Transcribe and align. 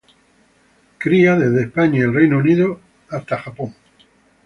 Cría 0.97 1.35
desde 1.35 1.61
España 1.61 1.99
y 1.99 2.01
el 2.01 2.11
Reino 2.15 2.39
Unido 2.39 2.79
hasta 3.11 3.37
Japón. 3.37 3.75